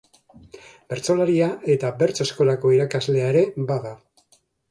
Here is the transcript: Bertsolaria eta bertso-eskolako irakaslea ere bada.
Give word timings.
Bertsolaria 0.93 1.49
eta 1.75 1.91
bertso-eskolako 2.01 2.73
irakaslea 2.77 3.31
ere 3.35 3.45
bada. 3.73 3.93